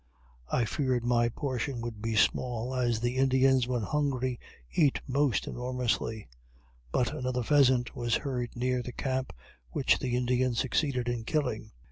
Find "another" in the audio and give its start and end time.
7.15-7.43